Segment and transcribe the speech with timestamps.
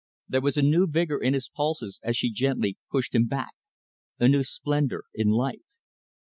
[0.27, 3.51] There was a new vigour in his pulses as she gently pushed him back,
[4.17, 5.61] a new splendour in life.